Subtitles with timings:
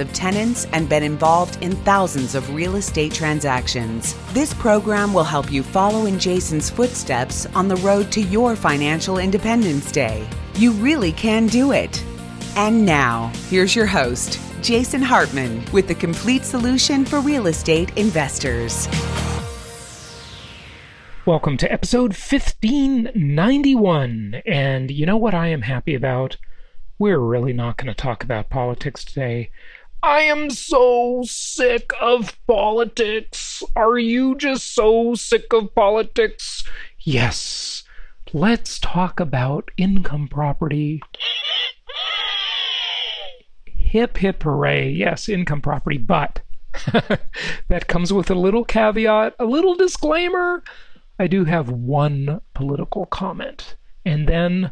[0.00, 4.14] of tenants, and been involved in thousands of real estate transactions.
[4.32, 9.18] This program will help you follow in Jason's footsteps on the road to your financial
[9.18, 10.26] independence day.
[10.56, 12.02] You really can do it.
[12.56, 18.88] And now, here's your host, Jason Hartman, with the complete solution for real estate investors.
[21.26, 24.42] Welcome to episode 1591.
[24.46, 26.36] And you know what I am happy about?
[26.98, 29.52] We're really not going to talk about politics today.
[30.02, 33.62] I am so sick of politics.
[33.76, 36.64] Are you just so sick of politics?
[37.00, 37.84] Yes.
[38.32, 41.02] Let's talk about income property.
[43.66, 44.90] Hip, hip, hooray.
[44.90, 45.98] Yes, income property.
[45.98, 46.40] But
[47.68, 50.62] that comes with a little caveat, a little disclaimer.
[51.18, 53.76] I do have one political comment.
[54.06, 54.70] And then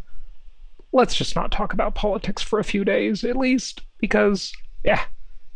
[0.92, 4.52] let's just not talk about politics for a few days, at least, because,
[4.84, 5.02] yeah,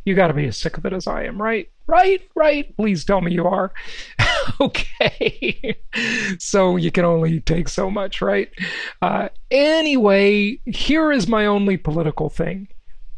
[0.05, 1.69] you got to be as sick of it as I am, right?
[1.87, 2.75] Right, right.
[2.77, 3.73] Please tell me you are.
[4.61, 5.77] okay.
[6.39, 8.51] so you can only take so much, right?
[9.01, 12.69] Uh, anyway, here is my only political thing.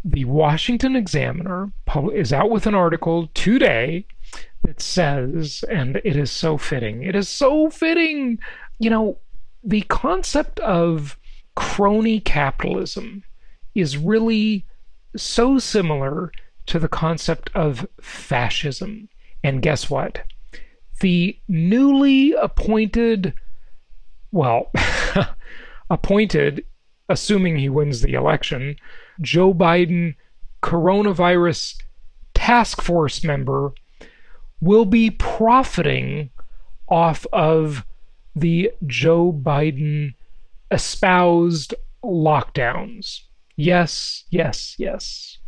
[0.05, 1.73] The Washington Examiner
[2.13, 4.07] is out with an article today
[4.63, 8.39] that says, and it is so fitting, it is so fitting,
[8.79, 9.19] you know,
[9.63, 11.19] the concept of
[11.55, 13.23] crony capitalism
[13.75, 14.67] is really
[15.17, 16.33] so similar
[16.67, 19.09] to the concept of fascism.
[19.43, 20.23] And guess what?
[21.01, 23.35] The newly appointed,
[24.33, 24.71] well,
[25.91, 26.65] appointed,
[27.09, 28.77] assuming he wins the election,
[29.21, 30.17] Joe Biden
[30.63, 31.77] coronavirus
[32.33, 33.73] task force member
[34.61, 36.31] will be profiting
[36.89, 37.85] off of
[38.35, 40.15] the Joe Biden
[40.71, 43.21] espoused lockdowns.
[43.57, 45.39] Yes, yes, yes.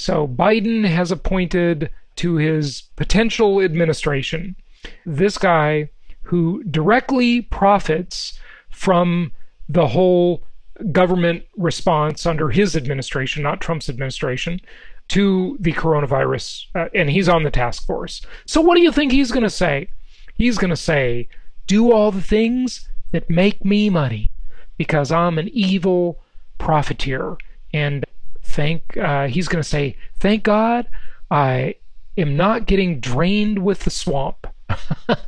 [0.00, 4.56] So Biden has appointed to his potential administration
[5.04, 5.90] this guy
[6.22, 8.38] who directly profits
[8.70, 9.32] from
[9.68, 10.42] the whole
[10.90, 14.60] government response under his administration, not Trump's administration,
[15.08, 16.64] to the coronavirus.
[16.74, 18.22] Uh, and he's on the task force.
[18.46, 19.88] So, what do you think he's going to say?
[20.34, 21.28] He's going to say,
[21.66, 24.30] Do all the things that make me money
[24.78, 26.20] because I'm an evil
[26.56, 27.36] profiteer.
[27.74, 28.06] And
[28.50, 30.86] thank uh, he's going to say thank god
[31.30, 31.74] i
[32.20, 34.46] am not getting drained with the swamp.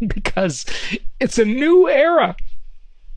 [0.07, 0.65] Because
[1.19, 2.37] it's a new era.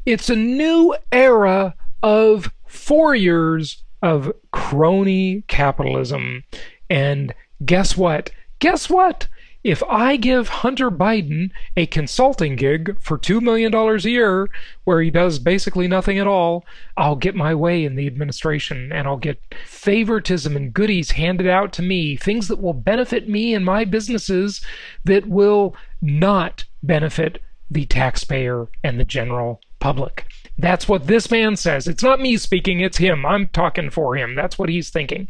[0.06, 6.44] It's a new era of four years of crony capitalism.
[6.90, 7.34] And
[7.64, 8.32] guess what?
[8.60, 9.28] Guess what
[9.66, 14.48] if I give Hunter Biden a consulting gig for $2 million a year,
[14.84, 16.64] where he does basically nothing at all,
[16.96, 21.74] I'll get my way in the administration and I'll get favoritism and goodies handed out
[21.74, 24.64] to me, things that will benefit me and my businesses
[25.04, 30.28] that will not benefit the taxpayer and the general public.
[30.60, 31.88] That's what this man says.
[31.88, 33.26] It's not me speaking, it's him.
[33.26, 34.36] I'm talking for him.
[34.36, 35.28] That's what he's thinking.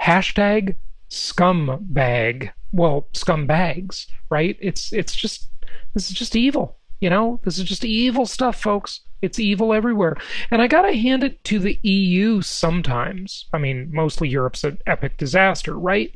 [0.00, 0.76] Hashtag
[1.10, 4.56] scumbag well scumbags right?
[4.60, 5.48] It's it's just
[5.94, 7.40] this is just evil you know?
[7.44, 9.00] This is just evil stuff folks.
[9.22, 10.16] It's evil everywhere.
[10.50, 13.46] And i gotta hand it to the eu sometimes.
[13.52, 16.12] I mean mostly europe's an epic disaster right?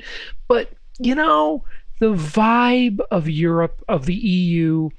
[0.49, 1.65] But you know
[2.01, 4.91] the vibe of europe of the eu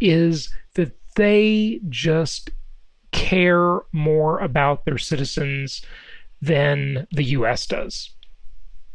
[0.00, 2.50] is that they just
[3.12, 5.82] care more about their citizens
[6.42, 8.10] than the us does.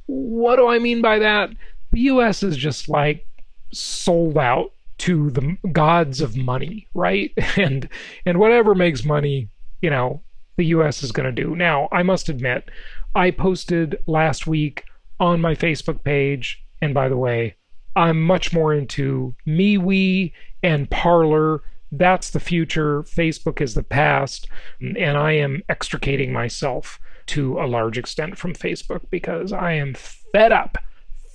[0.07, 1.51] What do I mean by that?
[1.91, 3.25] The US is just like
[3.71, 7.31] sold out to the gods of money, right?
[7.57, 7.89] And
[8.25, 9.49] and whatever makes money,
[9.81, 10.21] you know,
[10.57, 11.55] the US is going to do.
[11.55, 12.69] Now, I must admit,
[13.15, 14.83] I posted last week
[15.19, 17.55] on my Facebook page, and by the way,
[17.95, 20.31] I'm much more into MeWe
[20.61, 21.61] and Parler.
[21.91, 23.03] That's the future.
[23.03, 24.47] Facebook is the past,
[24.79, 30.51] and I am extricating myself to a large extent from Facebook because I am fed
[30.51, 30.77] up.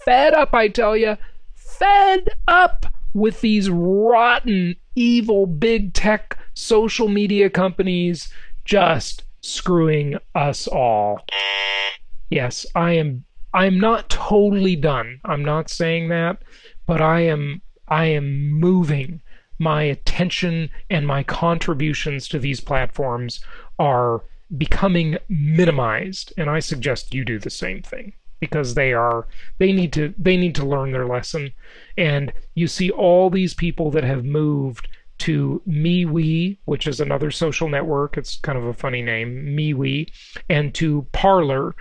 [0.05, 1.17] Fed up, I tell you.
[1.55, 8.33] Fed up with these rotten, evil, big tech social media companies
[8.65, 11.21] just screwing us all.
[12.31, 15.21] Yes, I am I'm not totally done.
[15.25, 16.43] I'm not saying that,
[16.87, 19.21] but I am I am moving
[19.59, 23.41] my attention and my contributions to these platforms
[23.79, 24.23] are
[24.59, 29.27] becoming minimized and I suggest you do the same thing because they are
[29.59, 31.53] they need to they need to learn their lesson
[31.97, 37.69] and you see all these people that have moved to MeWe, which is another social
[37.69, 38.17] network.
[38.17, 40.11] It's kind of a funny name, MeWe,
[40.49, 41.75] and to Parler.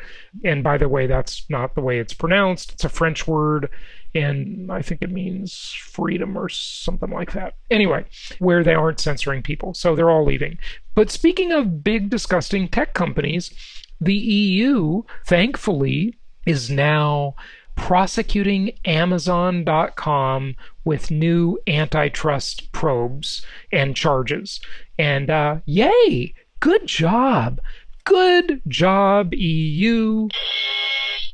[0.44, 2.74] And by the way, that's not the way it's pronounced.
[2.74, 3.69] It's a French word,
[4.13, 7.56] and I think it means freedom or something like that.
[7.71, 8.06] Anyway,
[8.39, 9.74] where they aren't censoring people.
[9.74, 10.57] So they're all leaving.
[10.95, 13.51] But speaking of big, disgusting tech companies,
[14.00, 17.36] the EU, thankfully, is now
[17.75, 24.60] prosecuting Amazon.com with new antitrust probes and charges.
[24.98, 26.34] And uh, yay!
[26.60, 27.60] Good job!
[28.04, 30.28] Good job, EU!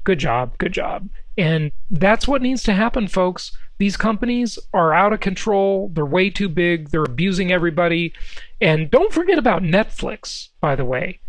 [0.03, 1.09] Good job, good job.
[1.38, 3.55] And that's what needs to happen, folks.
[3.77, 5.89] These companies are out of control.
[5.94, 6.89] They're way too big.
[6.89, 8.13] They're abusing everybody.
[8.59, 11.21] And don't forget about Netflix, by the way.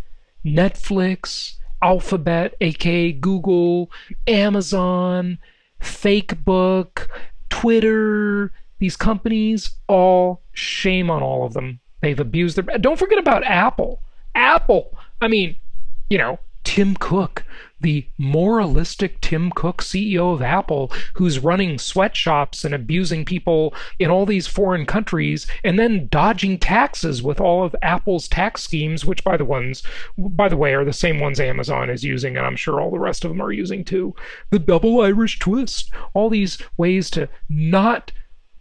[0.45, 3.91] Netflix, Alphabet, aka Google,
[4.27, 5.39] Amazon,
[5.81, 7.09] Fakebook,
[7.49, 11.81] Twitter, these companies, all shame on all of them.
[12.01, 12.79] They've abused their.
[12.79, 14.01] Don't forget about Apple.
[14.35, 14.97] Apple.
[15.21, 15.57] I mean,
[16.09, 17.45] you know, Tim Cook,
[17.81, 24.27] the moralistic Tim Cook, CEO of Apple, who's running sweatshops and abusing people in all
[24.27, 29.37] these foreign countries, and then dodging taxes with all of Apple's tax schemes, which by
[29.37, 29.83] the ones,
[30.17, 32.99] by the way, are the same ones Amazon is using, and I'm sure all the
[32.99, 34.15] rest of them are using too.
[34.51, 38.13] The double Irish twist, all these ways to not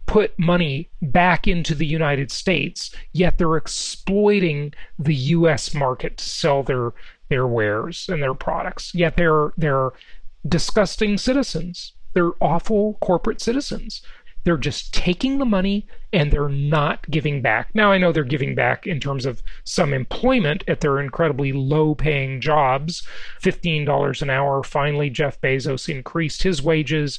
[0.06, 6.64] put money back into the United States, yet they're exploiting the US market to sell
[6.64, 6.92] their
[7.30, 8.94] their wares and their products.
[8.94, 9.90] Yet they're they're
[10.46, 11.94] disgusting citizens.
[12.12, 14.02] They're awful corporate citizens.
[14.44, 17.74] They're just taking the money and they're not giving back.
[17.74, 21.94] Now, I know they're giving back in terms of some employment at their incredibly low
[21.94, 23.06] paying jobs
[23.42, 24.62] $15 an hour.
[24.62, 27.18] Finally, Jeff Bezos increased his wages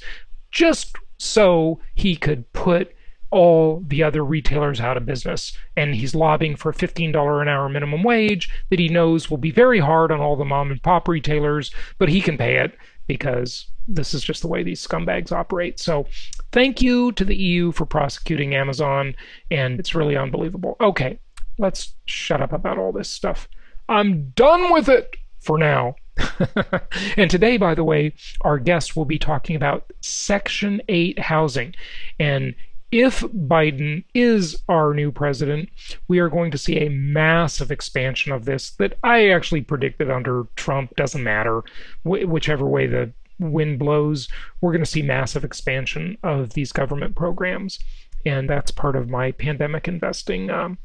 [0.50, 2.94] just so he could put
[3.32, 5.58] all the other retailers out of business.
[5.76, 9.52] And he's lobbying for a $15 an hour minimum wage that he knows will be
[9.52, 13.68] very hard on all the mom and pop retailers, but he can pay it because
[13.88, 15.80] this is just the way these scumbags operate.
[15.80, 16.06] So
[16.52, 19.16] thank you to the EU for prosecuting Amazon,
[19.50, 20.76] and it's really unbelievable.
[20.80, 21.20] Okay,
[21.58, 23.48] let's shut up about all this stuff.
[23.90, 25.96] I'm done with it for now.
[27.18, 31.74] and today, by the way, our guest will be talking about Section 8 housing.
[32.20, 32.56] And
[32.92, 35.70] if Biden is our new president,
[36.08, 40.46] we are going to see a massive expansion of this that I actually predicted under
[40.56, 40.96] Trump.
[40.96, 41.64] Doesn't matter.
[42.04, 44.28] Wh- whichever way the wind blows,
[44.60, 47.80] we're going to see massive expansion of these government programs.
[48.26, 50.78] And that's part of my pandemic investing um,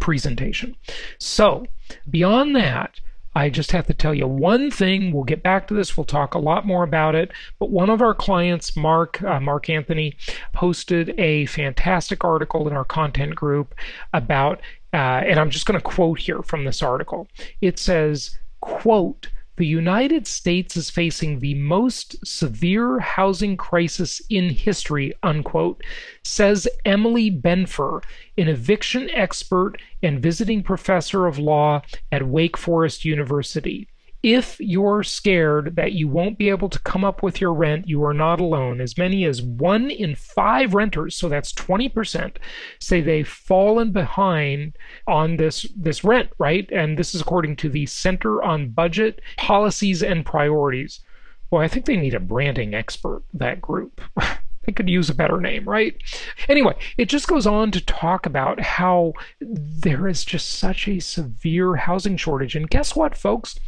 [0.00, 0.76] presentation.
[1.18, 1.66] So,
[2.08, 3.00] beyond that,
[3.34, 5.12] I just have to tell you one thing.
[5.12, 5.96] We'll get back to this.
[5.96, 7.30] We'll talk a lot more about it.
[7.58, 10.16] But one of our clients, Mark uh, Mark Anthony,
[10.52, 13.74] posted a fantastic article in our content group
[14.12, 14.60] about,
[14.92, 17.28] uh, and I'm just going to quote here from this article.
[17.60, 19.28] It says, "quote."
[19.60, 25.84] The United States is facing the most severe housing crisis in history, unquote,
[26.24, 28.02] says Emily Benfer,
[28.38, 33.86] an eviction expert and visiting professor of law at Wake Forest University.
[34.22, 38.04] If you're scared that you won't be able to come up with your rent, you
[38.04, 38.80] are not alone.
[38.80, 42.36] As many as one in five renters, so that's 20%,
[42.78, 46.70] say they've fallen behind on this, this rent, right?
[46.70, 51.00] And this is according to the Center on Budget Policies and Priorities.
[51.50, 54.00] Well, I think they need a branding expert, that group.
[54.64, 55.96] they could use a better name, right?
[56.48, 61.76] Anyway, it just goes on to talk about how there is just such a severe
[61.76, 62.54] housing shortage.
[62.54, 63.58] And guess what, folks?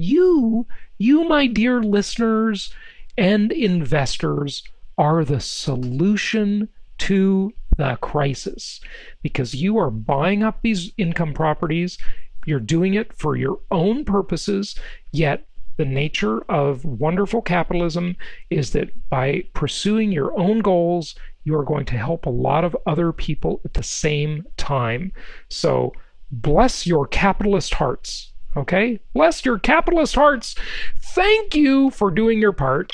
[0.00, 0.66] You,
[0.98, 2.72] you, my dear listeners
[3.16, 4.62] and investors,
[4.96, 8.80] are the solution to the crisis
[9.22, 11.96] because you are buying up these income properties.
[12.44, 14.74] You're doing it for your own purposes,
[15.12, 18.16] yet the nature of wonderful capitalism
[18.50, 21.14] is that by pursuing your own goals,
[21.44, 25.12] you are going to help a lot of other people at the same time.
[25.48, 25.92] So,
[26.30, 28.27] bless your capitalist hearts.
[28.56, 29.00] Okay?
[29.14, 30.54] Bless your capitalist hearts.
[31.00, 32.92] Thank you for doing your part.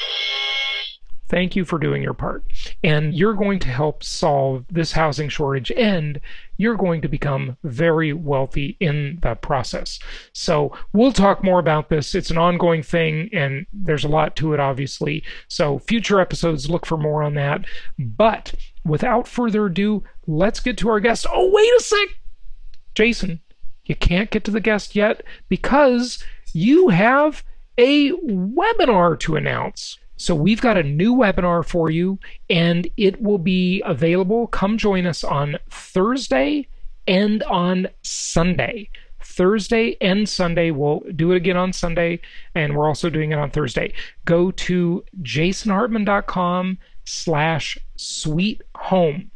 [1.26, 2.44] Thank you for doing your part.
[2.82, 6.20] And you're going to help solve this housing shortage and
[6.58, 9.99] you're going to become very wealthy in the process.
[10.32, 12.14] So we'll talk more about this.
[12.14, 15.25] It's an ongoing thing and there's a lot to it, obviously.
[15.49, 17.64] So future episodes, look for more on that.
[17.99, 21.26] But without further ado, let's get to our guest.
[21.28, 22.08] Oh, wait a sec.
[22.94, 23.40] Jason,
[23.84, 26.22] you can't get to the guest yet because
[26.52, 27.44] you have
[27.78, 29.98] a webinar to announce.
[30.16, 34.46] So we've got a new webinar for you, and it will be available.
[34.46, 36.68] Come join us on Thursday
[37.06, 38.88] and on Sunday.
[39.22, 40.70] Thursday and Sunday.
[40.70, 42.20] We'll do it again on Sunday,
[42.54, 43.92] and we're also doing it on Thursday.
[44.24, 49.30] Go to jasonhartman.com slash sweet home.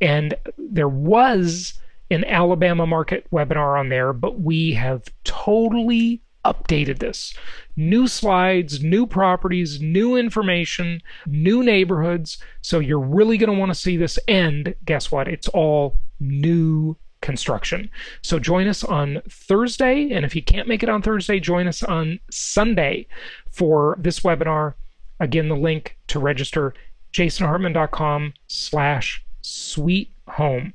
[0.00, 1.74] And there was
[2.14, 7.34] an Alabama market webinar on there, but we have totally updated this.
[7.76, 12.38] New slides, new properties, new information, new neighborhoods.
[12.60, 14.18] So you're really going to want to see this.
[14.28, 15.28] And guess what?
[15.28, 17.90] It's all new construction.
[18.22, 20.10] So join us on Thursday.
[20.10, 23.06] And if you can't make it on Thursday, join us on Sunday
[23.50, 24.74] for this webinar.
[25.20, 26.74] Again, the link to register
[27.12, 30.74] jasonhartman.com slash sweet home.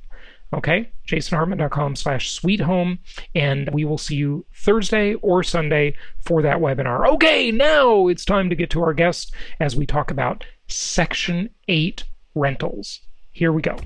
[0.51, 2.99] Okay, jasonhartman.com slash sweet home,
[3.35, 7.07] and we will see you Thursday or Sunday for that webinar.
[7.13, 12.03] Okay, now it's time to get to our guest as we talk about Section 8
[12.35, 13.01] rentals.
[13.31, 13.77] Here we go.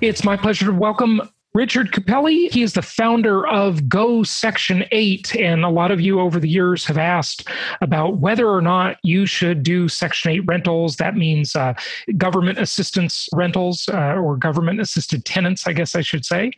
[0.00, 1.22] It's my pleasure to welcome
[1.54, 5.34] Richard Cupelli, he is the founder of Go Section 8.
[5.36, 7.48] And a lot of you over the years have asked
[7.80, 10.96] about whether or not you should do Section 8 rentals.
[10.96, 11.72] That means uh,
[12.18, 16.52] government assistance rentals uh, or government assisted tenants, I guess I should say.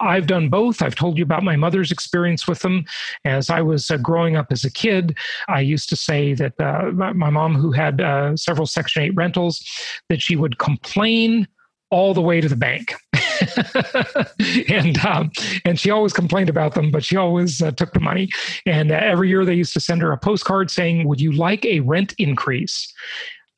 [0.00, 0.82] I've done both.
[0.82, 2.84] I've told you about my mother's experience with them.
[3.24, 6.90] As I was uh, growing up as a kid, I used to say that uh,
[6.92, 9.64] my mom, who had uh, several Section 8 rentals,
[10.08, 11.46] that she would complain
[11.90, 12.94] all the way to the bank.
[14.68, 15.30] and um,
[15.64, 18.28] and she always complained about them, but she always uh, took the money.
[18.66, 21.64] And uh, every year they used to send her a postcard saying, "Would you like
[21.64, 22.92] a rent increase?"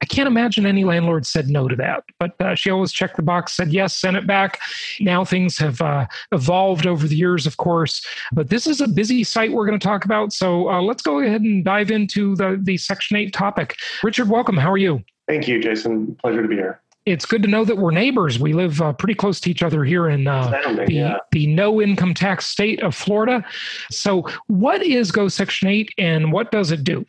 [0.03, 3.23] I can't imagine any landlord said no to that, but uh, she always checked the
[3.23, 4.61] box, said yes, sent it back.
[5.01, 9.25] Now things have uh, evolved over the years, of course, but this is a busy
[9.25, 10.35] site we're going to talk about.
[10.35, 13.77] So uh, let's go ahead and dive into the, the Section 8 topic.
[14.03, 14.59] Richard, welcome.
[14.59, 15.03] How are you?
[15.27, 16.15] Thank you, Jason.
[16.17, 18.39] Pleasure to be here it's good to know that we're neighbors.
[18.39, 20.51] We live uh, pretty close to each other here in uh,
[20.87, 21.17] the, yeah.
[21.33, 23.45] the no income tax state of Florida.
[23.91, 27.05] So, what is Go Section 8 and what does it do?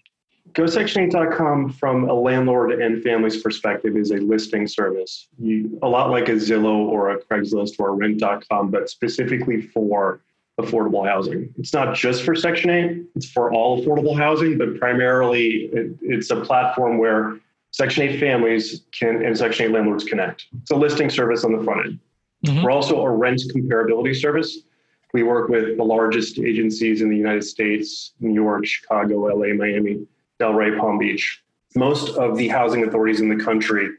[0.52, 5.28] GoSection8.com, from a landlord and family's perspective, is a listing service.
[5.38, 10.22] You, a lot like a Zillow or a Craigslist or a Rent.com, but specifically for
[10.60, 11.54] affordable housing.
[11.58, 16.30] It's not just for Section 8, it's for all affordable housing, but primarily it, it's
[16.30, 17.38] a platform where
[17.76, 20.46] Section 8 families can and Section 8 landlords connect.
[20.62, 22.00] It's a listing service on the front end.
[22.46, 22.64] Mm-hmm.
[22.64, 24.60] We're also a rent comparability service.
[25.14, 30.08] We work with the largest agencies in the United States New York, Chicago, LA, Miami,
[30.40, 31.44] Delray, Palm Beach.
[31.76, 33.90] Most of the housing authorities in the country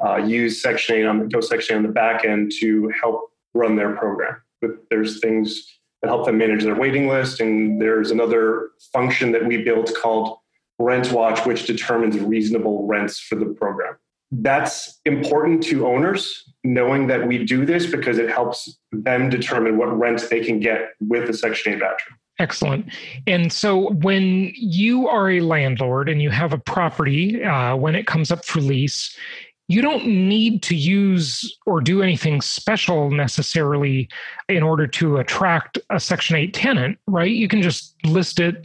[0.00, 3.32] uh, use Section 8 on the Go Section 8 on the back end to help
[3.54, 4.40] run their program.
[4.60, 9.44] But there's things that help them manage their waiting list, and there's another function that
[9.44, 10.38] we built called
[10.78, 13.96] Rent Watch, which determines reasonable rents for the program.
[14.30, 19.96] That's important to owners, knowing that we do this because it helps them determine what
[19.96, 22.10] rent they can get with the Section 8 voucher.
[22.38, 22.92] Excellent.
[23.26, 28.06] And so when you are a landlord and you have a property, uh, when it
[28.06, 29.16] comes up for lease,
[29.68, 34.08] you don't need to use or do anything special necessarily
[34.48, 37.30] in order to attract a Section 8 tenant, right?
[37.30, 38.64] You can just list it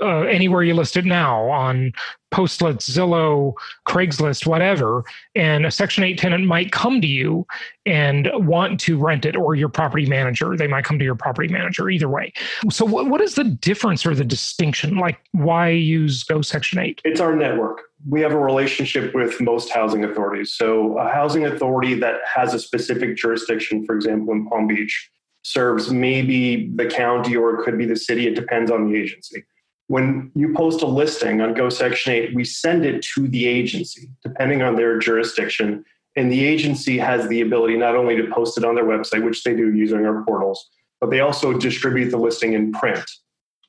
[0.00, 1.92] uh, anywhere you list it now on
[2.30, 3.52] Postlet, Zillow,
[3.86, 5.04] Craigslist, whatever,
[5.34, 7.46] and a Section 8 tenant might come to you
[7.84, 10.56] and want to rent it, or your property manager.
[10.56, 12.32] They might come to your property manager, either way.
[12.70, 14.96] So, what, what is the difference or the distinction?
[14.96, 17.02] Like, why use Go Section 8?
[17.04, 17.89] It's our network.
[18.08, 20.54] We have a relationship with most housing authorities.
[20.54, 25.10] So, a housing authority that has a specific jurisdiction, for example, in Palm Beach,
[25.42, 28.26] serves maybe the county or it could be the city.
[28.26, 29.44] It depends on the agency
[29.90, 34.08] when you post a listing on Go Section 8, we send it to the agency,
[34.22, 35.84] depending on their jurisdiction.
[36.14, 39.42] And the agency has the ability not only to post it on their website, which
[39.42, 40.64] they do using our portals,
[41.00, 43.02] but they also distribute the listing in print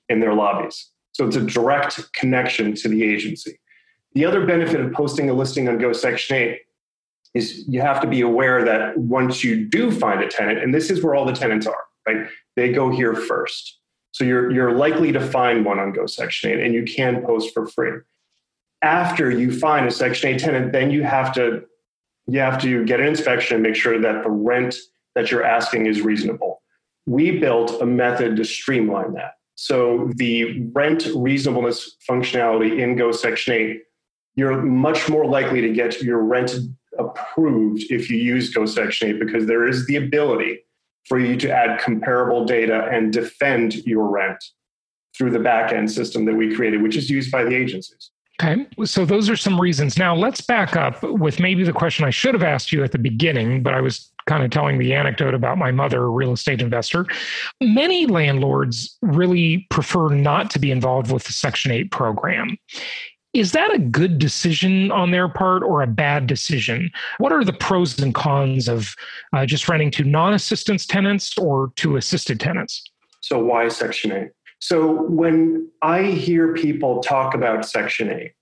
[0.10, 0.92] in their lobbies.
[1.14, 3.60] So it's a direct connection to the agency.
[4.14, 6.60] The other benefit of posting a listing on Go Section 8
[7.34, 10.90] is you have to be aware that once you do find a tenant, and this
[10.90, 12.28] is where all the tenants are, right?
[12.56, 13.80] They go here first
[14.12, 17.54] So you're, you're likely to find one on Go Section 8 and you can post
[17.54, 18.00] for free.
[18.82, 21.64] After you find a Section 8 tenant, then you have to
[22.28, 24.76] you have to get an inspection and make sure that the rent
[25.16, 26.62] that you're asking is reasonable.
[27.06, 29.34] We built a method to streamline that.
[29.56, 33.82] So the rent reasonableness functionality in Go Section 8,
[34.36, 36.56] you're much more likely to get your rent
[36.98, 40.60] approved if you use Go Section 8 because there is the ability
[41.08, 44.44] for you to add comparable data and defend your rent
[45.18, 48.12] through the backend system that we created, which is used by the agencies.
[48.42, 49.98] Okay, so those are some reasons.
[49.98, 52.98] Now let's back up with maybe the question I should have asked you at the
[52.98, 56.62] beginning, but I was kind of telling the anecdote about my mother, a real estate
[56.62, 57.06] investor.
[57.60, 62.58] Many landlords really prefer not to be involved with the Section 8 program.
[63.34, 66.92] Is that a good decision on their part or a bad decision?
[67.18, 68.94] What are the pros and cons of
[69.32, 72.84] uh, just renting to non assistance tenants or to assisted tenants?
[73.22, 74.30] So, why Section 8?
[74.60, 78.34] So, when I hear people talk about Section 8,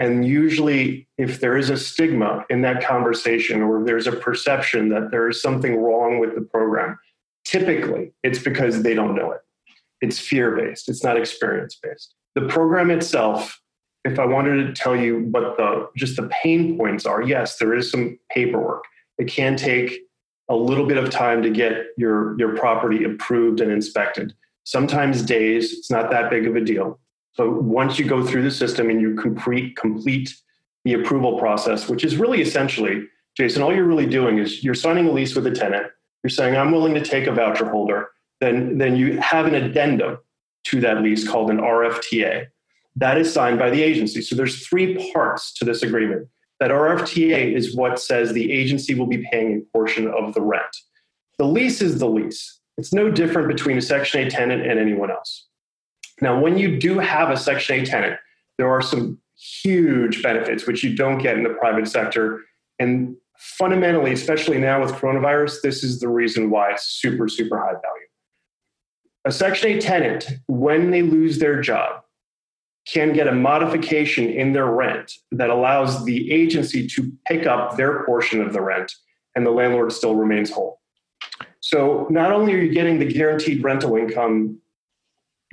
[0.00, 5.10] and usually, if there is a stigma in that conversation or there's a perception that
[5.10, 6.98] there is something wrong with the program,
[7.44, 9.40] typically it's because they don't know it.
[10.00, 12.14] It's fear based, it's not experience based.
[12.34, 13.58] The program itself
[14.06, 17.74] if I wanted to tell you what the just the pain points are, yes, there
[17.74, 18.84] is some paperwork.
[19.18, 20.00] It can take
[20.48, 24.34] a little bit of time to get your your property approved and inspected.
[24.64, 26.98] Sometimes days, it's not that big of a deal.
[27.36, 30.34] But once you go through the system and you complete complete
[30.84, 35.08] the approval process, which is really essentially, Jason, all you're really doing is you're signing
[35.08, 35.88] a lease with a tenant.
[36.22, 38.08] You're saying, I'm willing to take a voucher holder.
[38.40, 40.18] Then, then you have an addendum
[40.64, 42.46] to that lease called an RFTA
[42.96, 44.22] that is signed by the agency.
[44.22, 46.28] So there's three parts to this agreement.
[46.58, 50.74] That RFTA is what says the agency will be paying a portion of the rent.
[51.38, 52.60] The lease is the lease.
[52.78, 55.46] It's no different between a Section 8 tenant and anyone else.
[56.22, 58.18] Now, when you do have a Section 8 tenant,
[58.56, 62.40] there are some huge benefits which you don't get in the private sector.
[62.78, 67.72] And fundamentally, especially now with coronavirus, this is the reason why it's super, super high
[67.72, 68.06] value.
[69.26, 72.02] A Section 8 tenant, when they lose their job,
[72.86, 78.04] can get a modification in their rent that allows the agency to pick up their
[78.04, 78.92] portion of the rent
[79.34, 80.80] and the landlord still remains whole.
[81.60, 84.58] So not only are you getting the guaranteed rental income,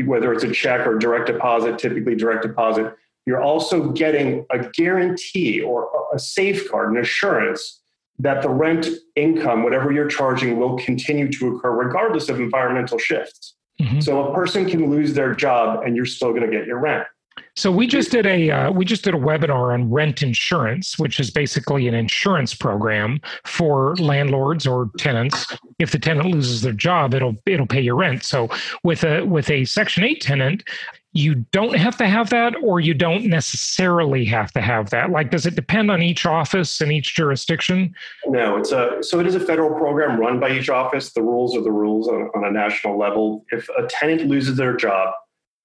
[0.05, 5.61] whether it's a check or direct deposit, typically direct deposit, you're also getting a guarantee
[5.61, 7.81] or a safeguard, an assurance
[8.19, 13.55] that the rent income, whatever you're charging, will continue to occur regardless of environmental shifts.
[13.81, 14.01] Mm-hmm.
[14.01, 17.07] So a person can lose their job and you're still going to get your rent.
[17.55, 21.19] So we just did a uh, we just did a webinar on rent insurance, which
[21.19, 25.55] is basically an insurance program for landlords or tenants.
[25.77, 28.23] If the tenant loses their job, it'll it'll pay your rent.
[28.23, 28.49] So
[28.83, 30.63] with a with a Section Eight tenant,
[31.11, 35.11] you don't have to have that, or you don't necessarily have to have that.
[35.11, 37.93] Like, does it depend on each office and each jurisdiction?
[38.25, 41.13] No, it's a so it is a federal program run by each office.
[41.13, 43.45] The rules are the rules on, on a national level.
[43.51, 45.13] If a tenant loses their job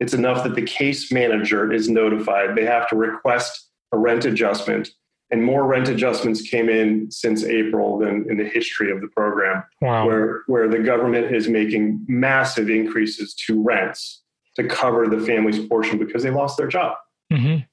[0.01, 2.55] it's enough that the case manager is notified.
[2.55, 4.91] They have to request a rent adjustment.
[5.31, 9.63] And more rent adjustments came in since April than in the history of the program,
[9.83, 10.07] wow.
[10.07, 14.23] where, where the government is making massive increases to rents
[14.57, 16.97] to cover the family's portion because they lost their job.
[17.33, 17.65] Mm-hmm.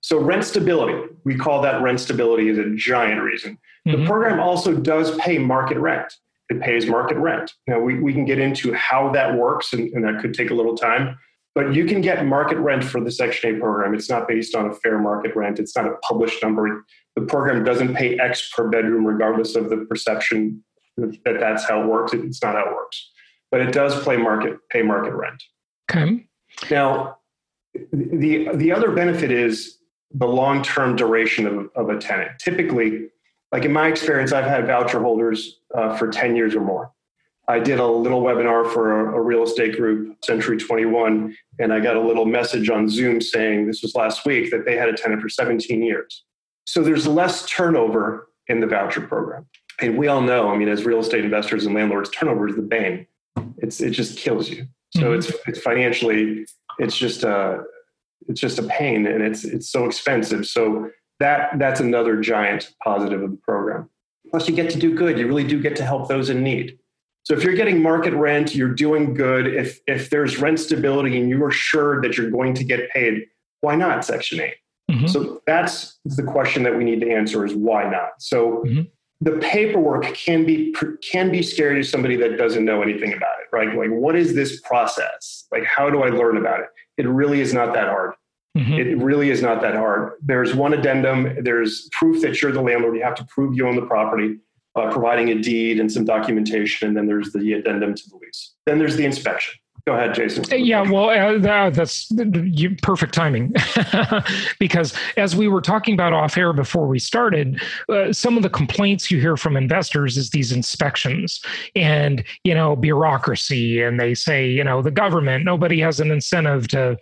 [0.00, 3.58] So, rent stability, we call that rent stability, is a giant reason.
[3.86, 4.00] Mm-hmm.
[4.00, 6.12] The program also does pay market rent.
[6.48, 7.52] It pays market rent.
[7.68, 10.54] Now, we, we can get into how that works, and, and that could take a
[10.54, 11.18] little time.
[11.54, 13.94] But you can get market rent for the Section 8 program.
[13.94, 15.58] It's not based on a fair market rent.
[15.58, 16.84] It's not a published number.
[17.14, 20.64] The program doesn't pay X per bedroom, regardless of the perception
[20.96, 22.12] that that's how it works.
[22.14, 23.10] It's not how it works.
[23.50, 25.42] But it does play market pay market rent.
[25.90, 26.26] Okay.
[26.70, 27.18] Now,
[27.92, 29.78] the the other benefit is
[30.14, 32.32] the long term duration of, of a tenant.
[32.42, 33.08] Typically,
[33.50, 36.92] like in my experience, I've had voucher holders uh, for ten years or more.
[37.48, 41.80] I did a little webinar for a, a, real estate group, Century 21, and I
[41.80, 44.92] got a little message on Zoom saying this was last week that they had a
[44.92, 46.24] tenant for 17 years.
[46.66, 49.46] So there's less turnover in the voucher program.
[49.80, 52.62] And we all know, I mean, as real estate investors and landlords, turnover is the
[52.62, 53.06] bane.
[53.58, 54.66] It's it just kills you.
[54.94, 55.14] So mm-hmm.
[55.14, 56.46] it's it's financially,
[56.78, 57.64] it's just a
[58.28, 60.46] it's just a pain and it's it's so expensive.
[60.46, 63.88] So that that's another giant positive of the program.
[64.30, 65.18] Plus you get to do good.
[65.18, 66.78] You really do get to help those in need.
[67.24, 69.46] So if you're getting market rent, you're doing good.
[69.46, 73.26] If if there's rent stability and you are sure that you're going to get paid,
[73.60, 74.54] why not Section 8?
[74.90, 75.06] Mm-hmm.
[75.06, 78.10] So that's the question that we need to answer is why not?
[78.18, 78.82] So mm-hmm.
[79.20, 80.74] the paperwork can be
[81.10, 83.74] can be scary to somebody that doesn't know anything about it, right?
[83.76, 85.46] Like, what is this process?
[85.52, 86.66] Like, how do I learn about it?
[86.98, 88.14] It really is not that hard.
[88.56, 88.72] Mm-hmm.
[88.74, 90.12] It really is not that hard.
[90.22, 91.38] There's one addendum.
[91.42, 92.96] There's proof that you're the landlord.
[92.96, 94.36] You have to prove you own the property,
[94.76, 96.88] uh, providing a deed and some documentation.
[96.88, 98.52] And then there's the addendum to the lease.
[98.66, 99.58] Then there's the inspection.
[99.84, 100.44] Go ahead, Jason.
[100.50, 103.52] Uh, yeah, well, uh, that's you, perfect timing
[104.60, 108.50] because as we were talking about off air before we started, uh, some of the
[108.50, 111.42] complaints you hear from investors is these inspections
[111.74, 116.68] and you know bureaucracy, and they say you know the government nobody has an incentive
[116.68, 116.96] to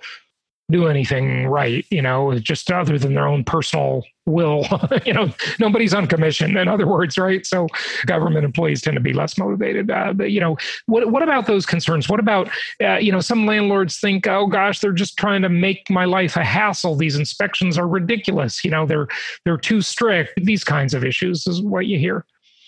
[0.71, 4.67] do anything right, you know, just other than their own personal will.
[5.05, 7.45] you know, nobody's on commission, in other words, right?
[7.45, 7.67] So
[8.07, 9.91] government employees tend to be less motivated.
[9.91, 10.57] Uh, but, you know,
[10.87, 12.09] what, what about those concerns?
[12.09, 12.49] What about,
[12.83, 16.37] uh, you know, some landlords think, oh gosh, they're just trying to make my life
[16.37, 16.97] a hassle.
[16.97, 18.65] These inspections are ridiculous.
[18.65, 19.09] You know, they're,
[19.45, 20.33] they're too strict.
[20.37, 22.25] These kinds of issues is what you hear.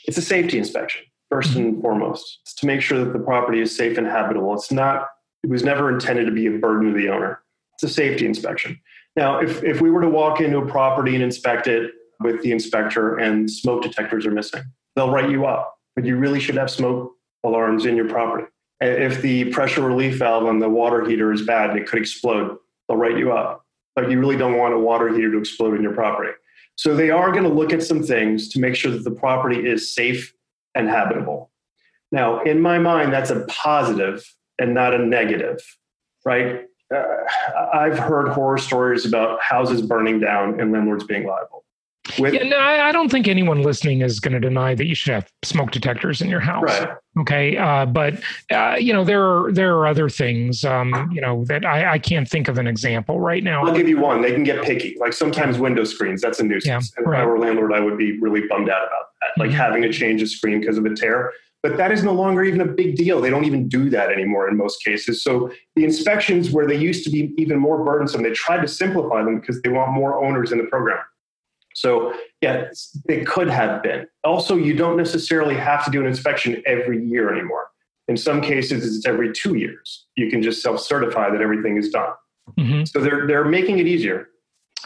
[0.07, 2.41] It's a safety inspection, 1st and foremost.
[2.43, 4.53] It's to make sure that the property is safe and habitable.
[4.55, 5.07] It's not,
[5.45, 7.43] it was never intended to be a burden to the owner
[7.83, 8.81] it's a safety inspection.
[9.17, 12.53] Now, if, if we were to walk into a property and inspect it with the
[12.53, 14.63] inspector and smoke detectors are missing,
[14.95, 15.77] they'll write you up.
[15.97, 17.13] But you really should have smoke
[17.45, 18.47] alarms in your property.
[18.81, 22.57] If the pressure relief valve on the water heater is bad and it could explode,
[22.89, 23.65] they'll write you up.
[23.95, 26.33] But you really don't want a water heater to explode in your property.
[26.77, 29.69] So they are going to look at some things to make sure that the property
[29.69, 30.33] is safe
[30.75, 31.51] and habitable.
[32.11, 34.25] Now, in my mind, that's a positive
[34.59, 35.61] and not a negative,
[36.25, 36.63] right?
[36.93, 41.63] Uh, I've heard horror stories about houses burning down and landlords being liable.
[42.19, 45.15] With, yeah, no, I don't think anyone listening is going to deny that you should
[45.15, 46.65] have smoke detectors in your house.
[46.65, 46.89] Right.
[47.21, 50.65] Okay, uh, but uh, you know there are there are other things.
[50.65, 53.65] Um, you know that I, I can't think of an example right now.
[53.65, 54.21] I'll give you one.
[54.21, 54.97] They can get picky.
[54.99, 56.21] Like sometimes window screens.
[56.21, 56.93] That's a nuisance.
[56.93, 57.21] Yeah, and right.
[57.21, 59.41] if I were a landlord, I would be really bummed out about that.
[59.41, 59.59] Like mm-hmm.
[59.59, 61.33] having to change a screen because of a tear.
[61.63, 63.21] But that is no longer even a big deal.
[63.21, 65.23] They don't even do that anymore in most cases.
[65.23, 69.23] So the inspections where they used to be even more burdensome, they tried to simplify
[69.23, 70.99] them because they want more owners in the program.
[71.75, 72.69] So yeah,
[73.07, 74.07] they could have been.
[74.25, 77.69] Also, you don't necessarily have to do an inspection every year anymore.
[78.09, 80.07] In some cases, it's every two years.
[80.17, 82.13] You can just self-certify that everything is done.
[82.59, 82.85] Mm-hmm.
[82.85, 84.29] So they're they're making it easier.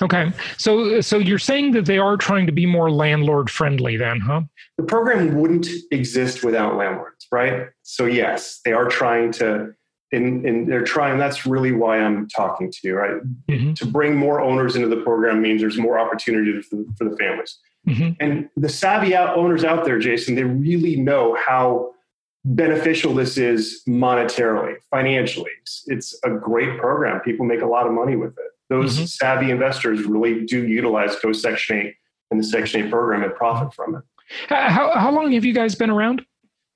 [0.03, 0.31] Okay.
[0.59, 4.43] So so you're saying that they are trying to be more landlord friendly then, huh?
[4.77, 7.69] The program wouldn't exist without landlords, right?
[7.83, 9.75] So yes, they are trying to
[10.13, 13.21] and, and they're trying that's really why I'm talking to you, right?
[13.49, 13.73] Mm-hmm.
[13.75, 17.59] To bring more owners into the program means there's more opportunity for, for the families.
[17.89, 18.11] Mm-hmm.
[18.21, 21.93] And the savvy out owners out there, Jason, they really know how
[22.45, 25.51] beneficial this is monetarily, financially.
[25.63, 27.21] It's, it's a great program.
[27.21, 29.05] People make a lot of money with it those mm-hmm.
[29.05, 31.95] savvy investors really do utilize Go Section 8
[32.31, 34.03] and the Section 8 program and profit from it.
[34.49, 36.25] How, how long have you guys been around?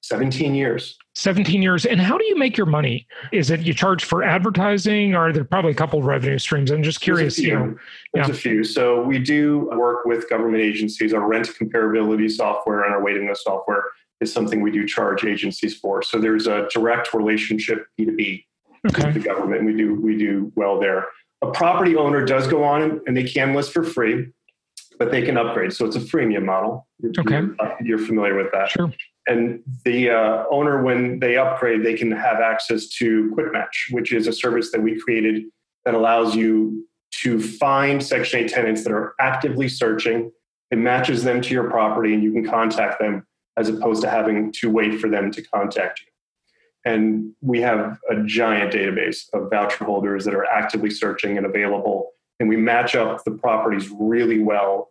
[0.02, 0.96] 17 years.
[1.14, 1.84] 17 years.
[1.84, 3.06] And how do you make your money?
[3.32, 5.14] Is it you charge for advertising?
[5.14, 6.70] Or are there probably a couple of revenue streams?
[6.70, 7.36] I'm just curious.
[7.36, 7.58] There's a few.
[7.58, 7.76] You know,
[8.14, 8.34] There's yeah.
[8.34, 8.64] a few.
[8.64, 11.12] So we do work with government agencies.
[11.12, 13.84] Our rent comparability software and our waiting list software
[14.20, 16.02] is something we do charge agencies for.
[16.02, 18.44] So there's a direct relationship B2B
[18.88, 19.06] okay.
[19.06, 19.62] with the government.
[19.62, 21.06] And we do we do well there
[21.42, 24.28] a property owner does go on and they can list for free,
[24.98, 25.72] but they can upgrade.
[25.72, 26.86] So it's a freemium model.
[27.18, 27.40] Okay.
[27.40, 28.70] You're, uh, you're familiar with that.
[28.70, 28.92] Sure.
[29.26, 34.12] And the uh, owner, when they upgrade, they can have access to Quick Match, which
[34.12, 35.44] is a service that we created
[35.84, 36.86] that allows you
[37.22, 40.30] to find Section 8 tenants that are actively searching.
[40.70, 43.26] It matches them to your property and you can contact them
[43.56, 46.06] as opposed to having to wait for them to contact you.
[46.84, 52.10] And we have a giant database of voucher holders that are actively searching and available.
[52.38, 54.90] And we match up the properties really well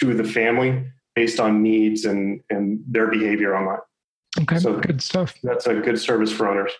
[0.00, 3.78] to the family based on needs and, and their behavior online.
[4.40, 5.34] Okay, so good stuff.
[5.42, 6.72] That's a good service for owners.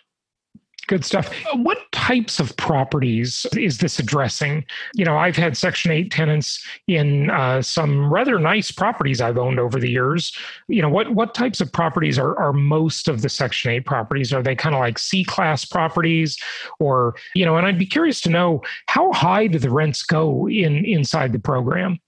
[0.87, 1.33] Good stuff.
[1.53, 4.65] What types of properties is this addressing?
[4.93, 9.59] You know, I've had Section 8 tenants in uh, some rather nice properties I've owned
[9.59, 10.35] over the years.
[10.67, 14.33] You know, what, what types of properties are, are most of the Section 8 properties?
[14.33, 16.37] Are they kind of like C class properties?
[16.79, 20.49] Or, you know, and I'd be curious to know how high do the rents go
[20.49, 21.99] in inside the program?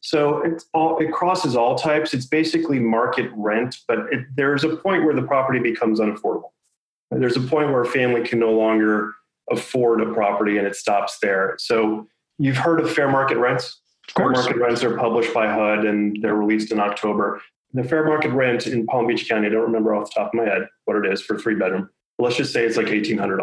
[0.00, 2.14] So all, it crosses all types.
[2.14, 6.50] It's basically market rent, but it, there's a point where the property becomes unaffordable.
[7.18, 9.12] There's a point where a family can no longer
[9.50, 11.56] afford a property and it stops there.
[11.58, 13.80] So you've heard of fair market rents?
[14.16, 17.40] Fair market rents are published by HUD and they're released in October.
[17.74, 20.34] The fair market rent in Palm Beach County, I don't remember off the top of
[20.34, 21.88] my head what it is for three bedroom.
[22.18, 23.38] Let's just say it's like $1,800.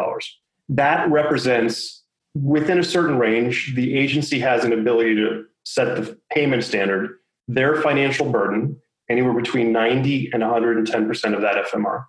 [0.68, 2.04] That represents
[2.34, 7.76] within a certain range, the agency has an ability to set the payment standard, their
[7.82, 12.04] financial burden, anywhere between 90 and 110% of that FMR.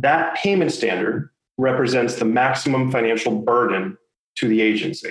[0.00, 3.98] That payment standard represents the maximum financial burden
[4.36, 5.10] to the agency.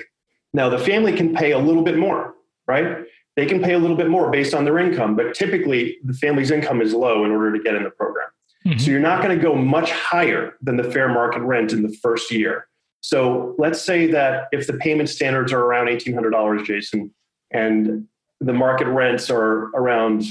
[0.54, 2.34] Now, the family can pay a little bit more,
[2.66, 3.04] right?
[3.36, 6.50] They can pay a little bit more based on their income, but typically the family's
[6.50, 8.28] income is low in order to get in the program.
[8.66, 8.78] Mm-hmm.
[8.78, 11.94] So you're not going to go much higher than the fair market rent in the
[12.02, 12.66] first year.
[13.00, 17.14] So let's say that if the payment standards are around $1,800, Jason,
[17.52, 18.08] and
[18.40, 20.22] the market rents are around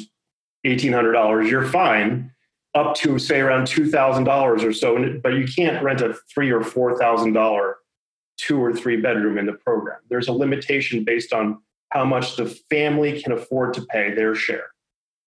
[0.66, 2.32] $1,800, you're fine
[2.78, 5.20] up to say around $2,000 or so.
[5.22, 7.74] But you can't rent a three or $4,000
[8.38, 9.98] two or three bedroom in the program.
[10.10, 11.58] There's a limitation based on
[11.90, 14.68] how much the family can afford to pay their share.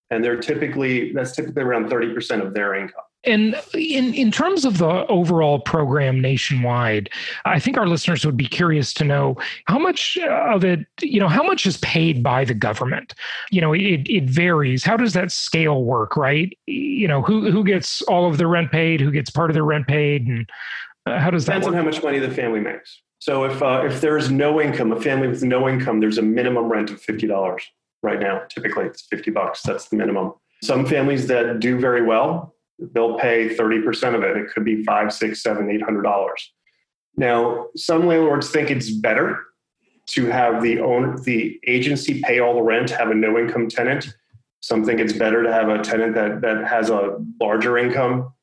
[0.09, 3.03] And they're typically, that's typically around 30% of their income.
[3.23, 7.09] And in, in terms of the overall program nationwide,
[7.45, 11.27] I think our listeners would be curious to know how much of it, you know,
[11.27, 13.13] how much is paid by the government?
[13.51, 14.83] You know, it, it varies.
[14.83, 16.57] How does that scale work, right?
[16.65, 19.63] You know, who, who gets all of the rent paid, who gets part of the
[19.63, 20.49] rent paid, and
[21.05, 23.01] uh, how does that Depends on how much money the family makes.
[23.19, 26.23] So if, uh, if there is no income, a family with no income, there's a
[26.23, 27.61] minimum rent of $50
[28.01, 28.41] right now.
[28.49, 29.61] Typically it's 50 bucks.
[29.61, 30.33] That's the minimum.
[30.63, 32.50] Some families that do very well,
[32.93, 34.37] they'll pay 30% of it.
[34.37, 36.51] It could be five, six, seven, eight hundred dollars.
[37.17, 39.43] Now, some landlords think it's better
[40.07, 44.13] to have the owner, the agency pay all the rent, have a no income tenant.
[44.61, 48.33] Some think it's better to have a tenant that, that has a larger income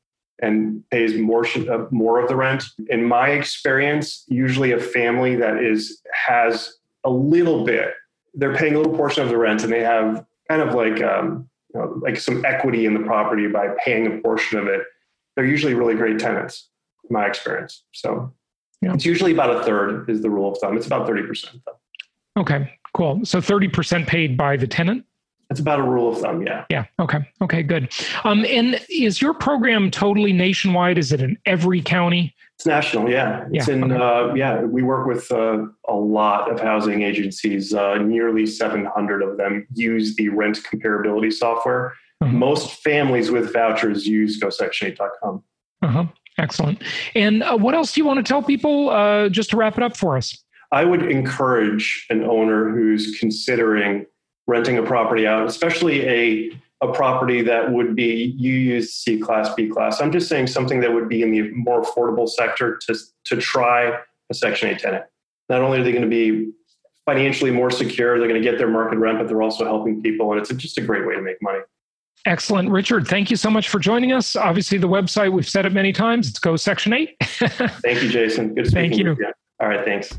[0.40, 2.64] and pays more uh, more of the rent.
[2.88, 7.94] In my experience, usually a family that is has a little bit,
[8.34, 11.48] they're paying a little portion of the rent, and they have kind of like um,
[11.74, 14.82] you know, like some equity in the property by paying a portion of it,
[15.36, 16.70] they're usually really great tenants,
[17.08, 17.84] in my experience.
[17.92, 18.32] So
[18.82, 18.94] yeah.
[18.94, 20.76] it's usually about a third is the rule of thumb.
[20.76, 22.40] It's about 30% though.
[22.40, 23.24] Okay, cool.
[23.24, 25.04] So 30% paid by the tenant?
[25.48, 26.66] That's about a rule of thumb, yeah.
[26.68, 26.84] Yeah.
[27.00, 27.18] Okay.
[27.40, 27.62] Okay.
[27.62, 27.90] Good.
[28.24, 30.98] Um, and is your program totally nationwide?
[30.98, 32.34] Is it in every county?
[32.58, 33.44] It's national, yeah.
[33.52, 34.02] It's yeah, in, okay.
[34.02, 37.72] uh, yeah, we work with uh, a lot of housing agencies.
[37.72, 41.94] Uh, nearly 700 of them use the rent comparability software.
[42.20, 42.36] Mm-hmm.
[42.36, 45.44] Most families with vouchers use GoSection8.com.
[45.82, 46.06] Uh-huh.
[46.38, 46.82] Excellent.
[47.14, 49.84] And uh, what else do you want to tell people uh, just to wrap it
[49.84, 50.36] up for us?
[50.72, 54.04] I would encourage an owner who's considering
[54.48, 59.52] renting a property out, especially a a property that would be you use C class,
[59.54, 60.00] B class.
[60.00, 63.98] I'm just saying something that would be in the more affordable sector to, to try
[64.30, 65.04] a Section 8 tenant.
[65.48, 66.52] Not only are they going to be
[67.06, 70.30] financially more secure, they're going to get their market rent, but they're also helping people.
[70.32, 71.60] And it's just a great way to make money.
[72.26, 72.70] Excellent.
[72.70, 74.36] Richard, thank you so much for joining us.
[74.36, 77.16] Obviously, the website, we've said it many times, it's Go Section 8.
[77.22, 78.54] thank you, Jason.
[78.54, 79.16] Good speaking Thank you.
[79.18, 79.32] you.
[79.60, 80.18] All right, thanks.